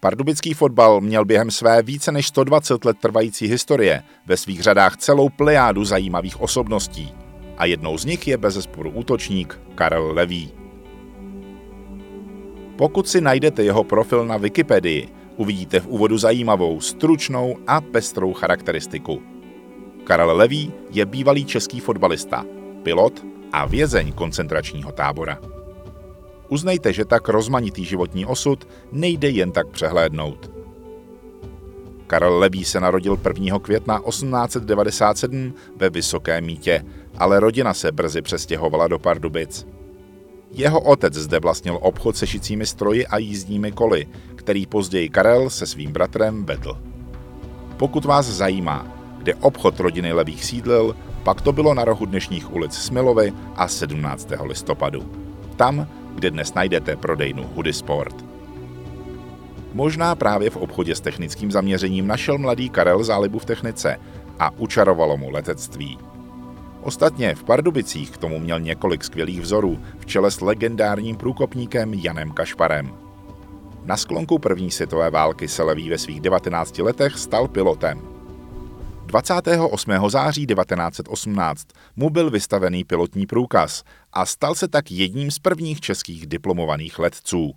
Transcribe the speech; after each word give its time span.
Pardubický 0.00 0.54
fotbal 0.54 1.00
měl 1.00 1.24
během 1.24 1.50
své 1.50 1.82
více 1.82 2.12
než 2.12 2.26
120 2.26 2.84
let 2.84 2.96
trvající 3.00 3.46
historie 3.46 4.02
ve 4.26 4.36
svých 4.36 4.62
řadách 4.62 4.96
celou 4.96 5.28
plejádu 5.28 5.84
zajímavých 5.84 6.40
osobností. 6.40 7.12
A 7.58 7.64
jednou 7.64 7.98
z 7.98 8.04
nich 8.04 8.28
je 8.28 8.36
bezesporu 8.36 8.90
útočník 8.90 9.60
Karel 9.74 10.12
Levý. 10.12 10.52
Pokud 12.76 13.08
si 13.08 13.20
najdete 13.20 13.64
jeho 13.64 13.84
profil 13.84 14.26
na 14.26 14.36
Wikipedii, 14.36 15.08
uvidíte 15.36 15.80
v 15.80 15.86
úvodu 15.86 16.18
zajímavou, 16.18 16.80
stručnou 16.80 17.56
a 17.66 17.80
pestrou 17.80 18.32
charakteristiku. 18.32 19.22
Karel 20.04 20.36
Levý 20.36 20.72
je 20.90 21.06
bývalý 21.06 21.44
český 21.44 21.80
fotbalista, 21.80 22.44
pilot 22.82 23.24
a 23.52 23.66
vězeň 23.66 24.12
koncentračního 24.12 24.92
tábora. 24.92 25.55
Uznejte, 26.48 26.92
že 26.92 27.04
tak 27.04 27.28
rozmanitý 27.28 27.84
životní 27.84 28.26
osud 28.26 28.68
nejde 28.92 29.28
jen 29.30 29.52
tak 29.52 29.68
přehlédnout. 29.68 30.50
Karel 32.06 32.38
Levý 32.38 32.64
se 32.64 32.80
narodil 32.80 33.18
1. 33.28 33.58
května 33.58 34.00
1897 34.08 35.54
ve 35.76 35.90
Vysoké 35.90 36.40
Mítě, 36.40 36.84
ale 37.18 37.40
rodina 37.40 37.74
se 37.74 37.92
brzy 37.92 38.22
přestěhovala 38.22 38.88
do 38.88 38.98
Pardubic. 38.98 39.66
Jeho 40.50 40.80
otec 40.80 41.14
zde 41.14 41.40
vlastnil 41.40 41.78
obchod 41.82 42.16
se 42.16 42.26
šicími 42.26 42.66
stroji 42.66 43.06
a 43.06 43.18
jízdními 43.18 43.72
koly, 43.72 44.06
který 44.34 44.66
později 44.66 45.08
Karel 45.08 45.50
se 45.50 45.66
svým 45.66 45.92
bratrem 45.92 46.44
vedl. 46.44 46.78
Pokud 47.76 48.04
vás 48.04 48.26
zajímá, 48.26 48.86
kde 49.18 49.34
obchod 49.34 49.80
rodiny 49.80 50.12
Levých 50.12 50.44
sídlil, 50.44 50.96
pak 51.22 51.40
to 51.40 51.52
bylo 51.52 51.74
na 51.74 51.84
rohu 51.84 52.06
dnešních 52.06 52.54
ulic 52.54 52.74
Smilovy 52.74 53.32
a 53.56 53.68
17. 53.68 54.28
listopadu. 54.42 55.10
Tam, 55.56 55.88
kde 56.16 56.30
dnes 56.30 56.54
najdete 56.54 56.96
prodejnu 56.96 57.44
Hudy 57.54 57.72
Sport. 57.72 58.24
Možná 59.72 60.14
právě 60.14 60.50
v 60.50 60.56
obchodě 60.56 60.94
s 60.94 61.00
technickým 61.00 61.50
zaměřením 61.50 62.06
našel 62.06 62.38
mladý 62.38 62.68
Karel 62.68 63.04
zálibu 63.04 63.38
v 63.38 63.44
technice 63.44 64.00
a 64.38 64.50
učarovalo 64.50 65.16
mu 65.16 65.30
letectví. 65.30 65.98
Ostatně 66.82 67.34
v 67.34 67.44
Pardubicích 67.44 68.10
k 68.10 68.16
tomu 68.16 68.38
měl 68.38 68.60
několik 68.60 69.04
skvělých 69.04 69.40
vzorů 69.40 69.78
v 69.98 70.06
čele 70.06 70.30
s 70.30 70.40
legendárním 70.40 71.16
průkopníkem 71.16 71.94
Janem 71.94 72.30
Kašparem. 72.30 72.94
Na 73.84 73.96
sklonku 73.96 74.38
první 74.38 74.70
světové 74.70 75.10
války 75.10 75.48
se 75.48 75.62
Levý 75.62 75.90
ve 75.90 75.98
svých 75.98 76.20
19 76.20 76.78
letech 76.78 77.18
stal 77.18 77.48
pilotem. 77.48 78.15
28. 79.06 79.90
září 80.08 80.46
1918 80.46 81.66
mu 81.96 82.10
byl 82.10 82.30
vystavený 82.30 82.84
pilotní 82.84 83.26
průkaz 83.26 83.82
a 84.12 84.26
stal 84.26 84.54
se 84.54 84.68
tak 84.68 84.90
jedním 84.90 85.30
z 85.30 85.38
prvních 85.38 85.80
českých 85.80 86.26
diplomovaných 86.26 86.98
letců. 86.98 87.52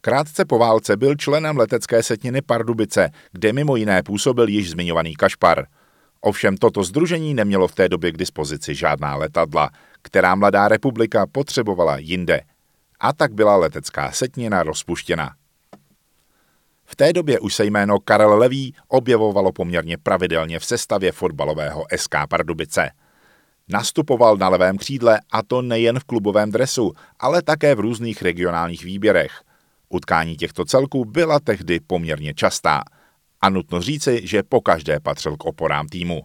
Krátce 0.00 0.44
po 0.44 0.58
válce 0.58 0.96
byl 0.96 1.14
členem 1.14 1.56
letecké 1.56 2.02
setiny 2.02 2.42
Pardubice, 2.42 3.10
kde 3.32 3.52
mimo 3.52 3.76
jiné 3.76 4.02
působil 4.02 4.48
již 4.48 4.70
zmiňovaný 4.70 5.16
Kašpar– 5.16 5.66
Ovšem 6.24 6.56
toto 6.56 6.84
združení 6.84 7.34
nemělo 7.34 7.68
v 7.68 7.74
té 7.74 7.88
době 7.88 8.12
k 8.12 8.16
dispozici 8.16 8.74
žádná 8.74 9.16
letadla, 9.16 9.70
která 10.02 10.34
mladá 10.34 10.68
republika 10.68 11.26
potřebovala 11.26 11.98
jinde. 11.98 12.40
A 13.00 13.12
tak 13.12 13.32
byla 13.34 13.56
letecká 13.56 14.12
setnina 14.12 14.62
rozpuštěna. 14.62 15.34
V 16.92 16.96
té 16.96 17.12
době 17.12 17.40
už 17.40 17.54
se 17.54 17.64
jméno 17.64 17.98
Karel 17.98 18.38
Levý 18.38 18.74
objevovalo 18.88 19.52
poměrně 19.52 19.98
pravidelně 19.98 20.58
v 20.58 20.64
sestavě 20.64 21.12
fotbalového 21.12 21.84
SK 21.96 22.14
Pardubice. 22.28 22.90
Nastupoval 23.68 24.36
na 24.36 24.48
levém 24.48 24.78
křídle 24.78 25.20
a 25.32 25.42
to 25.42 25.62
nejen 25.62 26.00
v 26.00 26.04
klubovém 26.04 26.50
dresu, 26.50 26.92
ale 27.20 27.42
také 27.42 27.74
v 27.74 27.80
různých 27.80 28.22
regionálních 28.22 28.84
výběrech. 28.84 29.42
Utkání 29.88 30.36
těchto 30.36 30.64
celků 30.64 31.04
byla 31.04 31.40
tehdy 31.40 31.80
poměrně 31.80 32.34
častá– 32.34 32.82
a 33.42 33.48
nutno 33.50 33.82
říci, 33.82 34.20
že 34.24 34.42
pokaždé 34.42 35.00
patřil 35.00 35.36
k 35.36 35.44
oporám 35.44 35.88
týmu. 35.88 36.22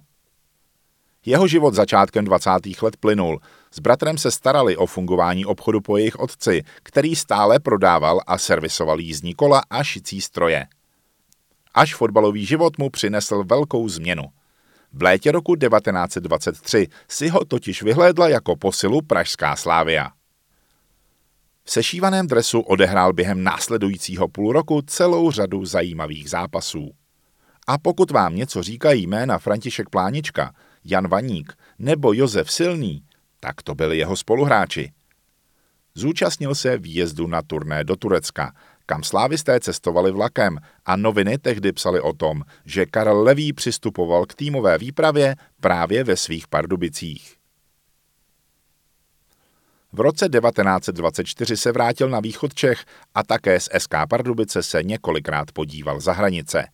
Jeho 1.26 1.48
život 1.48 1.74
začátkem 1.74 2.26
20. 2.26 2.50
let 2.82 2.98
plynul. 2.98 3.40
S 3.72 3.80
bratrem 3.80 4.18
se 4.18 4.32
starali 4.32 4.78
o 4.78 4.86
fungování 4.86 5.46
obchodu 5.46 5.82
po 5.82 5.98
jejich 5.98 6.16
otci, 6.16 6.64
který 6.84 7.16
stále 7.16 7.60
prodával 7.60 8.22
a 8.28 8.38
servisoval 8.38 9.00
jízdní 9.00 9.34
kola 9.34 9.62
a 9.70 9.84
šicí 9.84 10.22
stroje. 10.22 10.68
Až 11.74 11.96
fotbalový 11.96 12.46
život 12.46 12.78
mu 12.78 12.90
přinesl 12.90 13.44
velkou 13.44 13.90
změnu. 13.90 14.24
V 14.94 15.02
létě 15.02 15.32
roku 15.32 15.56
1923 15.56 16.88
si 17.08 17.30
ho 17.30 17.46
totiž 17.46 17.84
vyhlédla 17.84 18.30
jako 18.30 18.56
posilu 18.56 19.02
Pražská 19.02 19.56
Slávia. 19.56 20.12
V 21.64 21.72
sešívaném 21.72 22.28
dresu 22.28 22.60
odehrál 22.60 23.14
během 23.14 23.44
následujícího 23.44 24.28
půl 24.28 24.54
roku 24.54 24.82
celou 24.82 25.32
řadu 25.32 25.66
zajímavých 25.66 26.30
zápasů. 26.30 26.92
A 27.68 27.78
pokud 27.78 28.12
vám 28.12 28.36
něco 28.36 28.64
říkají 28.64 29.08
jména 29.08 29.38
František 29.38 29.90
Plánička, 29.90 30.54
Jan 30.86 31.08
Vaník 31.08 31.54
nebo 31.80 32.14
Josef 32.14 32.52
Silný, 32.52 33.04
tak 33.40 33.62
to 33.62 33.76
byli 33.76 33.98
jeho 33.98 34.16
spoluhráči. 34.16 34.92
Zúčastnil 35.96 36.56
se 36.56 36.78
výjezdu 36.78 37.28
na 37.28 37.42
turné 37.42 37.84
do 37.84 37.96
Turecka, 37.96 38.54
kam 38.86 39.04
slávisté 39.04 39.60
cestovali 39.60 40.12
vlakem 40.12 40.60
a 40.86 40.96
noviny 40.96 41.38
tehdy 41.38 41.72
psali 41.72 42.02
o 42.02 42.14
tom, 42.14 42.44
že 42.66 42.86
Karel 42.86 43.24
Levý 43.24 43.54
přistupoval 43.54 44.26
k 44.26 44.36
týmové 44.36 44.78
výpravě 44.78 45.36
právě 45.60 46.04
ve 46.04 46.18
svých 46.18 46.48
Pardubicích. 46.48 47.38
V 49.92 50.00
roce 50.00 50.30
1924 50.30 51.58
se 51.58 51.72
vrátil 51.72 52.10
na 52.10 52.20
východ 52.20 52.54
Čech 52.54 52.86
a 53.16 53.24
také 53.24 53.60
z 53.60 53.70
SK 53.78 53.96
Pardubice 54.10 54.64
se 54.64 54.84
několikrát 54.84 55.52
podíval 55.52 56.00
za 56.00 56.14
hranice. 56.14 56.68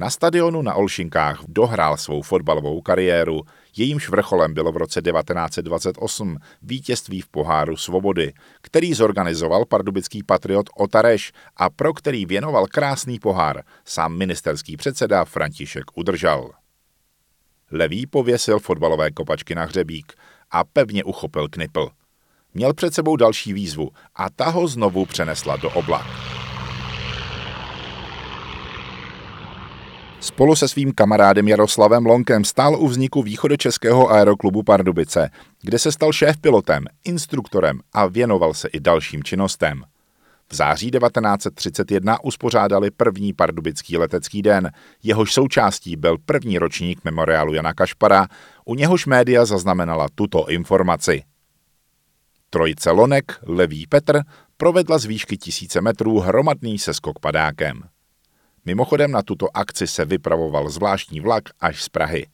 Na 0.00 0.10
stadionu 0.10 0.62
na 0.62 0.74
Olšinkách 0.74 1.44
dohrál 1.48 1.96
svou 1.96 2.22
fotbalovou 2.22 2.80
kariéru, 2.80 3.42
jejímž 3.76 4.08
vrcholem 4.08 4.54
bylo 4.54 4.72
v 4.72 4.76
roce 4.76 5.02
1928 5.02 6.36
vítězství 6.62 7.20
v 7.20 7.28
poháru 7.28 7.76
Svobody, 7.76 8.32
který 8.62 8.94
zorganizoval 8.94 9.64
pardubický 9.64 10.22
patriot 10.22 10.66
Otareš 10.76 11.32
a 11.56 11.70
pro 11.70 11.94
který 11.94 12.26
věnoval 12.26 12.66
krásný 12.66 13.18
pohár 13.18 13.62
sám 13.84 14.16
ministerský 14.16 14.76
předseda 14.76 15.24
František 15.24 15.84
Udržal. 15.94 16.50
Levý 17.70 18.06
pověsil 18.06 18.58
fotbalové 18.58 19.10
kopačky 19.10 19.54
na 19.54 19.64
hřebík 19.64 20.12
a 20.50 20.64
pevně 20.64 21.04
uchopil 21.04 21.48
knipl. 21.48 21.88
Měl 22.54 22.74
před 22.74 22.94
sebou 22.94 23.16
další 23.16 23.52
výzvu 23.52 23.90
a 24.14 24.30
ta 24.30 24.50
ho 24.50 24.68
znovu 24.68 25.06
přenesla 25.06 25.56
do 25.56 25.70
oblak. 25.70 26.06
Spolu 30.20 30.56
se 30.56 30.68
svým 30.68 30.92
kamarádem 30.92 31.48
Jaroslavem 31.48 32.06
Lonkem 32.06 32.44
stál 32.44 32.76
u 32.80 32.88
vzniku 32.88 33.22
východočeského 33.22 34.10
aeroklubu 34.10 34.62
Pardubice, 34.62 35.30
kde 35.62 35.78
se 35.78 35.92
stal 35.92 36.12
šéf-pilotem, 36.12 36.84
instruktorem 37.04 37.80
a 37.92 38.06
věnoval 38.06 38.54
se 38.54 38.68
i 38.68 38.80
dalším 38.80 39.22
činnostem. 39.22 39.82
V 40.48 40.54
září 40.54 40.90
1931 40.90 42.24
uspořádali 42.24 42.90
první 42.90 43.32
pardubický 43.32 43.96
letecký 43.96 44.42
den, 44.42 44.70
jehož 45.02 45.32
součástí 45.32 45.96
byl 45.96 46.18
první 46.18 46.58
ročník 46.58 47.04
memoriálu 47.04 47.54
Jana 47.54 47.74
Kašpara, 47.74 48.26
u 48.64 48.74
něhož 48.74 49.06
média 49.06 49.44
zaznamenala 49.44 50.08
tuto 50.14 50.48
informaci. 50.48 51.22
Trojice 52.50 52.90
Lonek, 52.90 53.38
Levý 53.46 53.86
Petr 53.86 54.20
provedla 54.56 54.98
z 54.98 55.04
výšky 55.04 55.36
tisíce 55.36 55.80
metrů 55.80 56.18
hromadný 56.18 56.78
seskok 56.78 57.18
padákem. 57.18 57.82
Mimochodem 58.64 59.10
na 59.10 59.22
tuto 59.22 59.56
akci 59.56 59.86
se 59.86 60.04
vypravoval 60.04 60.70
zvláštní 60.70 61.20
vlak 61.20 61.44
až 61.60 61.82
z 61.82 61.88
Prahy. 61.88 62.26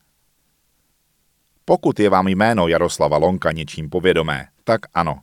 Pokud 1.65 2.01
je 2.01 2.11
vám 2.11 2.29
jméno 2.29 2.69
Jaroslava 2.69 3.17
Lonka 3.17 3.53
něčím 3.53 3.91
povědomé, 3.91 4.47
tak 4.65 4.81
ano. 4.95 5.21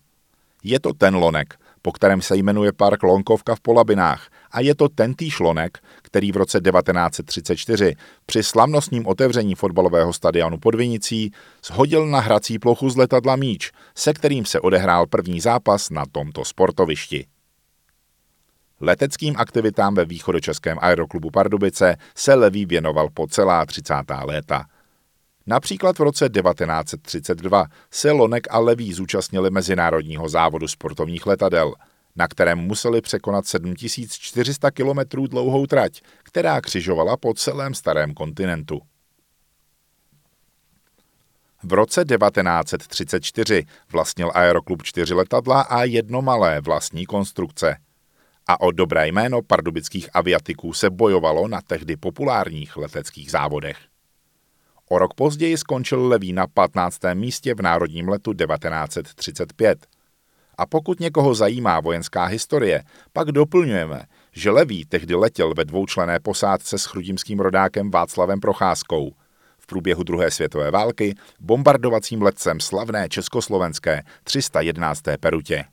Je 0.64 0.80
to 0.80 0.94
ten 0.94 1.16
lonek, 1.16 1.56
po 1.82 1.92
kterém 1.92 2.22
se 2.22 2.36
jmenuje 2.36 2.72
park 2.74 3.04
Lonkovka 3.04 3.56
v 3.56 3.60
Polabinách 3.60 4.30
a 4.52 4.60
je 4.60 4.76
to 4.76 4.90
tentýž 4.90 5.40
lonek, 5.40 5.78
který 6.02 6.32
v 6.32 6.38
roce 6.38 6.62
1934 6.62 7.96
při 8.26 8.44
slavnostním 8.44 9.08
otevření 9.08 9.56
fotbalového 9.56 10.14
stadionu 10.14 10.58
pod 10.58 10.76
Vinicí 10.76 11.32
shodil 11.66 12.08
na 12.08 12.20
hrací 12.20 12.60
plochu 12.60 12.90
z 12.90 12.98
letadla 12.98 13.36
míč, 13.36 13.72
se 13.96 14.14
kterým 14.14 14.46
se 14.46 14.60
odehrál 14.60 15.08
první 15.08 15.40
zápas 15.40 15.90
na 15.90 16.04
tomto 16.12 16.46
sportovišti. 16.46 17.26
Leteckým 18.86 19.36
aktivitám 19.38 19.96
ve 19.96 20.06
východočeském 20.06 20.78
aeroklubu 20.82 21.32
Pardubice 21.32 21.96
se 22.16 22.34
Levý 22.34 22.66
věnoval 22.66 23.10
po 23.14 23.28
celá 23.28 23.66
30. 23.66 23.94
léta. 24.24 24.66
Například 25.48 26.00
v 26.00 26.02
roce 26.02 26.30
1932 26.30 27.66
se 27.92 28.12
Lonek 28.12 28.48
a 28.50 28.60
Levý 28.60 28.94
zúčastnili 28.94 29.52
mezinárodního 29.52 30.30
závodu 30.30 30.68
sportovních 30.68 31.26
letadel, 31.26 31.74
na 32.16 32.28
kterém 32.28 32.60
museli 32.60 33.02
překonat 33.02 33.48
7400 33.48 34.72
km 34.72 35.00
dlouhou 35.28 35.66
trať, 35.66 36.02
která 36.24 36.62
křižovala 36.62 37.18
po 37.18 37.34
celém 37.34 37.74
starém 37.74 38.14
kontinentu. 38.14 38.82
V 41.64 41.74
roce 41.74 42.06
1934 42.06 43.66
vlastnil 43.92 44.32
aeroklub 44.34 44.84
čtyři 44.84 45.14
letadla 45.14 45.62
a 45.62 45.84
jedno 45.84 46.22
malé 46.22 46.62
vlastní 46.62 47.06
konstrukce– 47.06 47.76
a 48.48 48.62
o 48.62 48.72
dobré 48.72 49.08
jméno 49.08 49.42
pardubických 49.42 50.10
aviatiků 50.14 50.74
se 50.74 50.90
bojovalo 50.90 51.48
na 51.48 51.62
tehdy 51.62 51.96
populárních 51.98 52.78
leteckých 52.78 53.32
závodech. 53.32 53.78
O 54.90 55.00
rok 55.00 55.14
později 55.14 55.58
skončil 55.58 56.08
Levý 56.08 56.34
na 56.34 56.48
15. 56.48 57.00
místě 57.14 57.56
v 57.56 57.62
národním 57.62 58.10
letu 58.10 58.34
1935. 58.34 59.88
A 60.58 60.66
pokud 60.66 61.00
někoho 61.00 61.36
zajímá 61.36 61.80
vojenská 61.80 62.26
historie, 62.26 62.84
pak 63.14 63.32
doplňujeme, 63.32 64.04
že 64.32 64.52
Levý 64.52 64.86
tehdy 64.86 65.16
letěl 65.16 65.54
ve 65.54 65.66
dvoučlené 65.66 66.20
posádce 66.20 66.78
s 66.78 66.86
chrudimským 66.86 67.40
rodákem 67.40 67.92
Václavem 67.92 68.40
Procházkou. 68.40 69.12
V 69.60 69.68
průběhu 69.68 70.04
druhé 70.04 70.32
světové 70.32 70.72
války 70.72 71.16
bombardovacím 71.40 72.22
letcem 72.22 72.60
slavné 72.60 73.10
československé 73.10 74.04
311. 74.24 75.02
Perutě. 75.20 75.66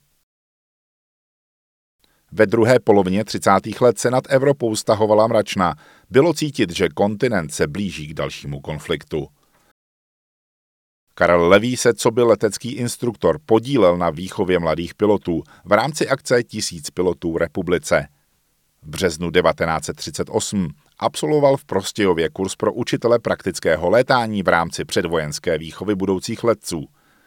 Ve 2.32 2.46
druhé 2.46 2.78
polovině 2.80 3.24
30. 3.24 3.50
let 3.80 3.98
se 3.98 4.10
nad 4.10 4.24
Evropou 4.28 4.76
stahovala 4.76 5.26
mračna. 5.26 5.74
Bylo 6.10 6.34
cítit, 6.34 6.70
že 6.70 6.88
kontinent 6.88 7.54
se 7.54 7.66
blíží 7.66 8.06
k 8.06 8.14
dalšímu 8.14 8.60
konfliktu. 8.60 9.28
Karel 11.14 11.48
Levý 11.48 11.76
se, 11.76 11.94
co 11.94 12.10
byl 12.10 12.28
letecký 12.28 12.72
instruktor, 12.72 13.38
podílel 13.46 13.96
na 13.96 14.10
výchově 14.10 14.58
mladých 14.58 14.94
pilotů 14.94 15.42
v 15.64 15.72
rámci 15.72 16.08
akce 16.08 16.42
Tisíc 16.42 16.90
pilotů 16.90 17.38
republice. 17.38 18.08
V 18.82 18.88
březnu 18.88 19.30
1938 19.30 20.68
absolvoval 20.98 21.56
v 21.56 21.64
Prostějově 21.64 22.28
kurz 22.28 22.56
pro 22.56 22.72
učitele 22.72 23.18
praktického 23.18 23.90
létání 23.90 24.42
v 24.42 24.48
rámci 24.48 24.84
předvojenské 24.84 25.58
výchovy 25.58 25.94
budoucích 25.94 26.44
letců. 26.44 26.86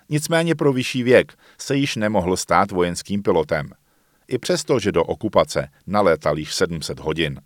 Nicméně 0.10 0.56
pro 0.56 0.74
vyšší 0.74 1.04
věk 1.04 1.34
se 1.58 1.76
již 1.76 1.96
nemohl 1.96 2.38
stát 2.38 2.72
vojenským 2.72 3.24
pilotem 3.24 3.70
i 4.28 4.38
přesto, 4.38 4.80
že 4.80 4.92
do 4.92 5.04
okupace 5.04 5.68
nalétal 5.88 6.38
již 6.38 6.54
700 6.54 7.00
hodin. 7.00 7.42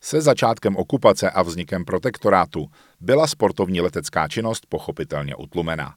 Se 0.00 0.20
začátkem 0.20 0.76
okupace 0.76 1.30
a 1.30 1.42
vznikem 1.42 1.84
protektorátu 1.84 2.66
byla 3.00 3.26
sportovní 3.26 3.80
letecká 3.80 4.28
činnost 4.28 4.66
pochopitelně 4.68 5.36
utlumena. 5.36 5.94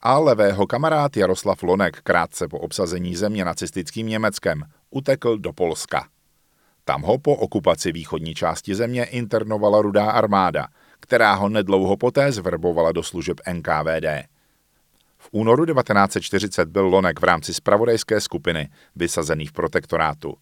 A 0.00 0.18
levého 0.18 0.66
kamarád 0.66 1.16
Jaroslav 1.16 1.62
Lonek 1.62 2.02
krátce 2.02 2.48
po 2.48 2.58
obsazení 2.58 3.16
země 3.16 3.44
nacistickým 3.44 4.06
Německem 4.06 4.62
utekl 4.90 5.38
do 5.38 5.52
Polska. 5.52 6.08
Tam 6.84 7.02
ho 7.02 7.18
po 7.18 7.36
okupaci 7.36 7.92
východní 7.92 8.34
části 8.34 8.74
země 8.74 9.04
internovala 9.04 9.82
rudá 9.82 10.10
armáda, 10.10 10.68
která 11.00 11.34
ho 11.34 11.48
nedlouho 11.48 11.96
poté 11.96 12.32
zverbovala 12.32 12.92
do 12.92 13.02
služeb 13.02 13.40
NKVD. 13.52 14.33
V 15.24 15.28
únoru 15.32 15.66
1940 15.66 16.68
byl 16.68 16.86
Lonek 16.86 17.20
v 17.20 17.24
rámci 17.24 17.54
spravodajské 17.54 18.20
skupiny 18.20 18.68
vysazený 18.96 19.46
v 19.46 19.52
protektorátu 19.52 20.36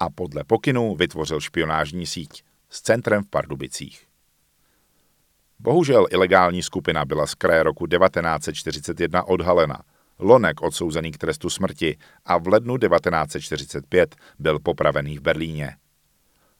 a 0.00 0.10
podle 0.10 0.44
pokynů 0.44 0.96
vytvořil 0.96 1.40
špionážní 1.40 2.06
síť 2.06 2.42
s 2.70 2.82
centrem 2.82 3.22
v 3.22 3.30
Pardubicích. 3.30 4.06
Bohužel 5.58 6.06
ilegální 6.10 6.62
skupina 6.62 7.04
byla 7.04 7.26
z 7.26 7.34
kraje 7.34 7.62
roku 7.62 7.86
1941 7.86 9.22
odhalena. 9.22 9.82
Lonek 10.18 10.62
odsouzený 10.62 11.12
k 11.12 11.18
trestu 11.18 11.50
smrti 11.50 11.96
a 12.24 12.38
v 12.38 12.48
lednu 12.48 12.78
1945 12.78 14.16
byl 14.38 14.58
popravený 14.58 15.18
v 15.18 15.20
Berlíně. 15.20 15.76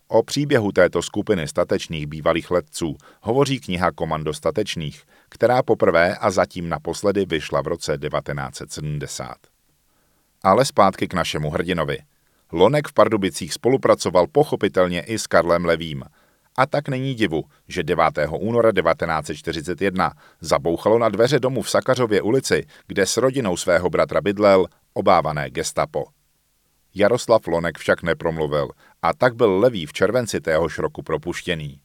O 0.08 0.23
příběhu 0.23 0.73
této 0.73 1.03
skupiny 1.03 1.49
statečných 1.49 2.06
bývalých 2.06 2.50
letců 2.50 2.97
hovoří 3.23 3.61
kniha 3.61 3.93
Komando 3.93 4.35
statečných, 4.35 5.03
která 5.28 5.62
poprvé 5.62 6.17
a 6.17 6.31
zatím 6.31 6.69
naposledy 6.69 7.26
vyšla 7.26 7.61
v 7.61 7.67
roce 7.67 7.99
1970. 7.99 9.34
Ale 10.43 10.64
zpátky 10.64 11.08
k 11.08 11.14
našemu 11.14 11.50
hrdinovi. 11.50 11.99
Lonek 12.52 12.88
v 12.88 12.93
Pardubicích 12.93 13.52
spolupracoval 13.52 14.26
pochopitelně 14.26 15.00
i 15.00 15.19
s 15.19 15.26
Karlem 15.26 15.64
Levým. 15.64 16.05
A 16.56 16.67
tak 16.67 16.88
není 16.88 17.14
divu, 17.14 17.44
že 17.69 17.82
9. 17.82 18.05
února 18.38 18.73
1941 18.73 20.12
zabouchalo 20.40 20.99
na 20.99 21.08
dveře 21.08 21.40
domu 21.40 21.62
v 21.62 21.70
Sakařově 21.70 22.22
ulici, 22.22 22.67
kde 22.87 23.06
s 23.06 23.17
rodinou 23.17 23.56
svého 23.56 23.90
bratra 23.90 24.20
bydlel 24.20 24.67
obávané 24.93 25.50
gestapo. 25.50 26.05
Jaroslav 26.94 27.46
Lonek 27.46 27.79
však 27.79 28.02
nepromluvil 28.02 28.69
a 29.02 29.14
tak 29.14 29.34
byl 29.34 29.58
Levý 29.58 29.87
v 29.87 29.93
červenci 29.93 30.40
téhož 30.40 30.79
roku 30.79 31.02
propuštěný. 31.02 31.81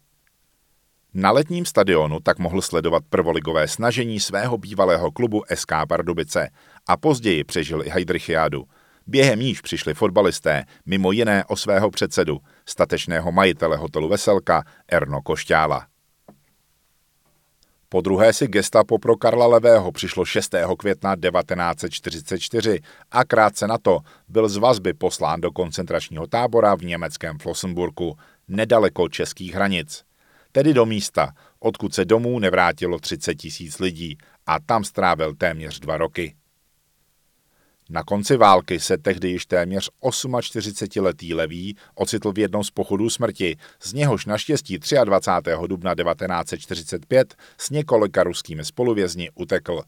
Na 1.14 1.32
letním 1.32 1.66
stadionu 1.66 2.20
tak 2.20 2.40
mohl 2.40 2.62
sledovat 2.62 3.04
prvoligové 3.10 3.68
snažení 3.68 4.20
svého 4.20 4.58
bývalého 4.58 5.12
klubu 5.12 5.44
SK 5.56 5.72
Pardubice 5.90 6.50
a 6.88 6.98
později 6.98 7.44
přežil 7.44 7.84
i 7.86 7.90
Heidrichiádu. 7.90 8.64
Během 9.08 9.40
níž 9.40 9.62
přišli 9.62 9.94
fotbalisté, 9.94 10.66
mimo 10.86 11.12
jiné 11.12 11.46
o 11.46 11.56
svého 11.56 11.92
předsedu, 11.92 12.40
statečného 12.66 13.32
majitele 13.32 13.78
hotelu 13.78 14.10
Veselka 14.10 14.64
Erno 14.88 15.22
Košťála. 15.22 15.88
Po 17.90 18.02
druhé 18.02 18.34
si 18.34 18.48
gestapo 18.48 19.00
pro 19.00 19.16
Karla 19.16 19.48
Levého 19.48 19.92
přišlo 19.92 20.26
6. 20.26 20.56
května 20.78 21.16
1944 21.16 22.80
a 23.12 23.26
krátce 23.26 23.68
na 23.68 23.78
to 23.78 24.00
byl 24.28 24.50
z 24.50 24.58
vazby 24.58 24.94
poslán 24.94 25.42
do 25.42 25.52
koncentračního 25.52 26.28
tábora 26.28 26.76
v 26.76 26.82
německém 26.82 27.40
Flossenburku, 27.40 28.18
nedaleko 28.48 29.10
českých 29.10 29.54
hranic. 29.54 30.11
Tedy 30.52 30.74
do 30.74 30.86
místa, 30.86 31.34
odkud 31.60 31.94
se 31.94 32.06
domů 32.06 32.40
nevrátilo 32.40 33.00
30 33.00 33.36
tisíc 33.36 33.80
lidí 33.80 34.18
a 34.46 34.60
tam 34.60 34.84
strávil 34.84 35.36
téměř 35.36 35.80
dva 35.80 35.98
roky. 35.98 36.36
Na 37.90 38.04
konci 38.04 38.38
války 38.38 38.80
se 38.80 38.98
tehdy 38.98 39.30
již 39.30 39.46
téměř 39.46 39.90
48-letý 40.02 41.34
Levý 41.34 41.76
ocitl 41.96 42.32
v 42.32 42.40
jednom 42.40 42.64
z 42.64 42.72
pochodů 42.72 43.10
smrti, 43.10 43.58
z 43.84 43.94
něhož 43.94 44.26
naštěstí 44.26 44.80
23. 45.04 45.52
dubna 45.68 45.96
1945 45.96 47.36
s 47.58 47.70
několika 47.70 48.24
ruskými 48.24 48.66
spoluvězni 48.66 49.30
utekl. 49.36 49.82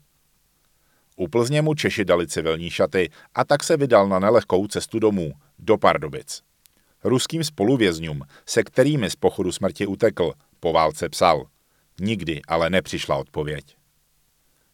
U 1.16 1.28
Plzně 1.28 1.62
mu 1.62 1.74
Češi 1.74 2.06
dali 2.06 2.28
civilní 2.28 2.70
šaty 2.70 3.10
a 3.36 3.44
tak 3.46 3.64
se 3.64 3.78
vydal 3.78 4.08
na 4.08 4.20
nelehkou 4.20 4.68
cestu 4.68 5.00
domů, 5.00 5.34
do 5.60 5.78
Pardubic. 5.78 6.42
Ruským 7.04 7.44
spoluvězňům, 7.44 8.22
se 8.46 8.64
kterými 8.64 9.10
z 9.10 9.16
pochodu 9.16 9.52
smrti 9.52 9.88
utekl, 9.88 10.34
po 10.64 10.74
válce 10.74 11.10
psal. 11.10 11.46
Nikdy 12.00 12.42
ale 12.48 12.70
nepřišla 12.70 13.16
odpověď. 13.16 13.76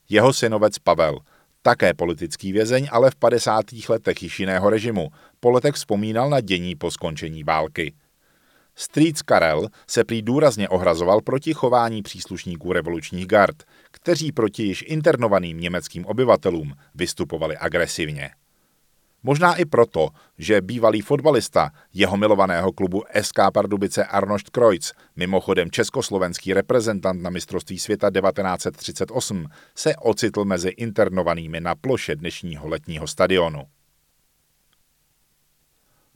Jeho 0.10 0.34
synovec 0.34 0.80
Pavel 0.80 1.20
také 1.62 1.94
politický 1.94 2.52
vězeň, 2.52 2.88
ale 2.92 3.12
v 3.12 3.16
50. 3.16 3.66
letech 3.90 4.24
již 4.24 4.40
jiného 4.40 4.70
režimu. 4.70 5.08
Po 5.40 5.50
letech 5.50 5.76
vzpomínal 5.76 6.30
na 6.30 6.42
dění 6.42 6.76
po 6.76 6.92
skončení 6.92 7.44
války. 7.44 7.94
Strýc 8.76 9.22
Karel 9.22 9.68
se 9.88 10.04
prý 10.04 10.22
důrazně 10.22 10.70
ohrazoval 10.70 11.22
proti 11.22 11.54
chování 11.54 12.02
příslušníků 12.02 12.74
revolučních 12.74 13.28
gard, 13.28 13.64
kteří 13.92 14.32
proti 14.32 14.64
již 14.64 14.84
internovaným 14.88 15.60
německým 15.60 16.06
obyvatelům 16.06 16.74
vystupovali 16.96 17.58
agresivně. 17.58 18.30
Možná 19.24 19.56
i 19.56 19.66
proto, 19.66 20.10
že 20.38 20.62
bývalý 20.62 21.02
fotbalista 21.02 21.72
jeho 21.94 22.18
milovaného 22.18 22.72
klubu 22.72 23.04
SK 23.22 23.40
Pardubice 23.54 24.06
Arnošt 24.06 24.50
Kreutz, 24.50 24.94
mimochodem 25.16 25.72
československý 25.72 26.54
reprezentant 26.54 27.22
na 27.22 27.30
mistrovství 27.30 27.80
světa 27.80 28.10
1938, 28.12 29.46
se 29.76 29.96
ocitl 29.96 30.46
mezi 30.46 30.70
internovanými 30.70 31.60
na 31.60 31.76
ploše 31.76 32.16
dnešního 32.16 32.68
letního 32.68 33.08
stadionu. 33.08 33.64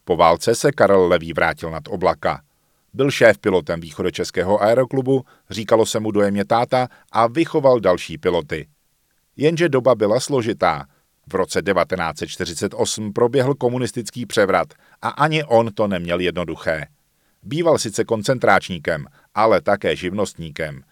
Po 0.04 0.18
válce 0.18 0.56
se 0.56 0.72
Karel 0.72 1.08
Levý 1.08 1.34
vrátil 1.34 1.72
nad 1.72 1.84
oblaka. 1.88 2.42
Byl 2.94 3.12
šéf 3.12 3.38
pilotem 3.38 3.82
východočeského 3.82 4.62
aeroklubu, 4.62 5.26
říkalo 5.50 5.86
se 5.86 6.00
mu 6.00 6.12
dojemně 6.12 6.46
táta 6.46 6.88
a 7.12 7.28
vychoval 7.28 7.80
další 7.80 8.18
piloty. 8.18 8.68
Jenže 9.38 9.70
doba 9.70 9.96
byla 9.96 10.20
složitá– 10.20 10.86
v 11.32 11.36
roce 11.36 11.62
1948 11.62 13.14
proběhl 13.14 13.56
komunistický 13.56 14.26
převrat 14.26 14.74
a 15.02 15.10
ani 15.10 15.44
on 15.44 15.74
to 15.74 15.88
neměl 15.88 16.20
jednoduché. 16.20 16.88
Býval 17.44 17.78
sice 17.78 18.04
koncentráčníkem, 18.04 19.06
ale 19.36 19.62
také 19.62 19.96
živnostníkem. 19.96 20.84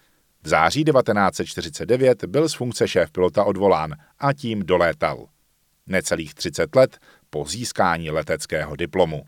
V 0.42 0.48
září 0.48 0.84
1949 0.84 2.24
byl 2.24 2.48
z 2.48 2.54
funkce 2.54 2.88
šéf 2.88 3.10
pilota 3.10 3.44
odvolán 3.44 3.94
a 4.18 4.32
tím 4.32 4.62
dolétal. 4.62 5.26
Necelých 5.86 6.34
30 6.34 6.76
let 6.76 6.98
po 7.30 7.44
získání 7.44 8.10
leteckého 8.10 8.76
diplomu. 8.76 9.22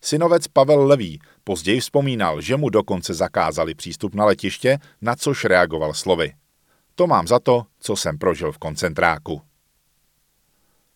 Synovec 0.00 0.48
Pavel 0.48 0.86
Levý 0.86 1.20
později 1.44 1.80
vzpomínal, 1.80 2.40
že 2.40 2.56
mu 2.56 2.68
dokonce 2.68 3.14
zakázali 3.14 3.74
přístup 3.74 4.14
na 4.14 4.24
letiště, 4.24 4.78
na 5.00 5.16
což 5.16 5.44
reagoval 5.44 5.94
slovy. 5.94 6.32
To 6.98 7.06
mám 7.06 7.26
za 7.26 7.38
to, 7.38 7.62
co 7.80 7.96
jsem 7.96 8.18
prožil 8.18 8.52
v 8.52 8.58
koncentráku. 8.58 9.42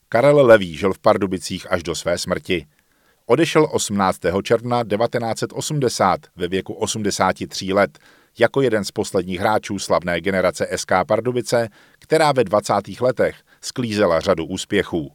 Karel 0.09 0.47
Levý 0.47 0.77
žil 0.77 0.93
v 0.93 0.99
Pardubicích 0.99 1.73
až 1.73 1.83
do 1.83 1.95
své 1.95 2.19
smrti. 2.19 2.67
Odešel 3.27 3.69
18. 3.71 4.21
června 4.43 4.85
1980 4.85 6.21
ve 6.37 6.49
věku 6.49 6.73
83 6.75 7.73
let 7.73 7.99
jako 8.39 8.61
jeden 8.61 8.85
z 8.85 8.91
posledních 8.91 9.41
hráčů 9.41 9.79
slavné 9.79 10.21
generace 10.21 10.69
SK 10.77 10.93
Pardubice, 11.09 11.69
která 11.99 12.33
ve 12.33 12.45
20. 12.45 12.75
letech 13.01 13.37
sklízela 13.61 14.21
řadu 14.21 14.47
úspěchů. 14.47 15.13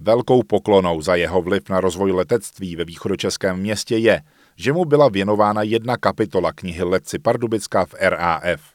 Velkou 0.00 0.42
poklonou 0.42 1.00
za 1.00 1.14
jeho 1.14 1.42
vliv 1.42 1.68
na 1.68 1.80
rozvoj 1.80 2.12
letectví 2.12 2.76
ve 2.76 2.84
východočeském 2.84 3.56
městě 3.56 3.96
je, 3.96 4.20
že 4.56 4.72
mu 4.72 4.84
byla 4.84 5.08
věnována 5.08 5.62
jedna 5.62 5.96
kapitola 5.96 6.52
knihy 6.52 6.82
Letci 6.82 7.18
Pardubická 7.18 7.84
v 7.84 7.94
RAF. 8.00 8.73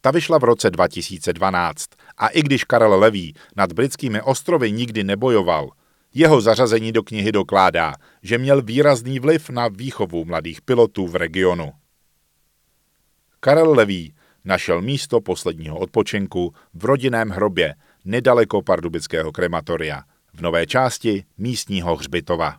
Ta 0.00 0.10
vyšla 0.10 0.38
v 0.38 0.44
roce 0.44 0.70
2012 0.70 1.90
a 2.18 2.28
i 2.28 2.42
když 2.42 2.64
Karel 2.64 2.98
Levý 2.98 3.34
nad 3.56 3.72
britskými 3.72 4.22
ostrovy 4.22 4.72
nikdy 4.72 5.04
nebojoval, 5.04 5.70
jeho 6.14 6.40
zařazení 6.40 6.92
do 6.92 7.02
knihy 7.02 7.32
dokládá, 7.32 7.94
že 8.22 8.38
měl 8.38 8.62
výrazný 8.62 9.18
vliv 9.18 9.50
na 9.50 9.68
výchovu 9.68 10.24
mladých 10.24 10.62
pilotů 10.62 11.06
v 11.06 11.16
regionu. 11.16 11.72
Karel 13.40 13.70
Levý 13.70 14.14
našel 14.44 14.82
místo 14.82 15.20
posledního 15.20 15.78
odpočinku 15.78 16.54
v 16.74 16.84
rodinném 16.84 17.28
hrobě 17.28 17.74
nedaleko 18.04 18.62
pardubického 18.62 19.32
krematoria 19.32 20.02
v 20.34 20.40
nové 20.40 20.66
části 20.66 21.24
místního 21.38 21.96
hřbitova. 21.96 22.58